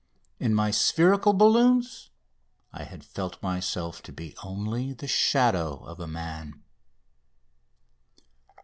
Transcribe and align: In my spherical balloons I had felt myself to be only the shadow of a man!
In 0.39 0.55
my 0.55 0.71
spherical 0.71 1.31
balloons 1.31 2.09
I 2.73 2.85
had 2.85 3.03
felt 3.05 3.39
myself 3.43 4.01
to 4.01 4.11
be 4.11 4.35
only 4.41 4.93
the 4.93 5.07
shadow 5.07 5.77
of 5.85 5.99
a 5.99 6.07
man! 6.07 6.63